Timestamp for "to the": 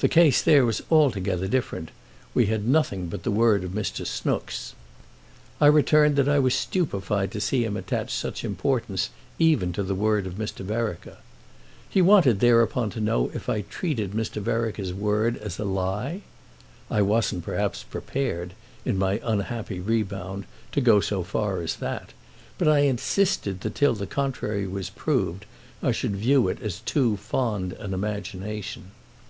9.72-9.94